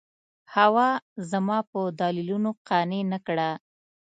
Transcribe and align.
حوا 0.55 0.89
زما 1.31 1.59
په 1.71 1.79
دلیلونو 2.01 2.49
قانع 2.67 3.01
نه 3.11 3.19
کړه. 3.27 3.49